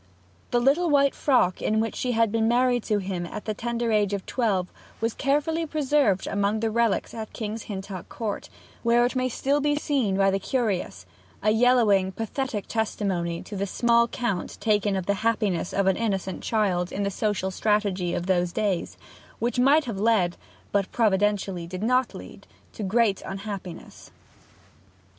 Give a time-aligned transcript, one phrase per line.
[0.49, 3.91] The little white frock in which she had been married to him at the tender
[3.91, 8.49] age of twelve was carefully preserved among the relics at King's Hintock Court,
[8.81, 11.05] where it may still be seen by the curious
[11.43, 16.41] a yellowing, pathetic testimony to the small count taken of the happiness of an innocent
[16.41, 18.97] child in the social strategy of those days,
[19.37, 20.35] which might have led,
[20.71, 24.09] but providentially did not lead, to great unhappiness.